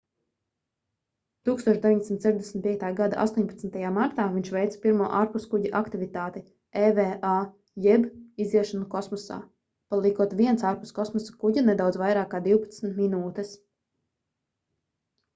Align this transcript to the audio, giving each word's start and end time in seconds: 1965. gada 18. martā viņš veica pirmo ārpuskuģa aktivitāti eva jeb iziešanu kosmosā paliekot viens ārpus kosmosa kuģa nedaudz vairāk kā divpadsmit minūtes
1965. 1.47 2.87
gada 2.99 3.19
18. 3.25 3.77
martā 3.97 4.25
viņš 4.37 4.49
veica 4.55 4.79
pirmo 4.85 5.09
ārpuskuģa 5.17 5.71
aktivitāti 5.81 6.41
eva 6.85 7.35
jeb 7.89 8.07
iziešanu 8.47 8.89
kosmosā 8.95 9.39
paliekot 9.95 10.35
viens 10.43 10.67
ārpus 10.71 10.95
kosmosa 11.01 11.37
kuģa 11.45 11.67
nedaudz 11.69 12.01
vairāk 12.07 12.33
kā 12.33 12.43
divpadsmit 12.49 12.99
minūtes 13.05 13.55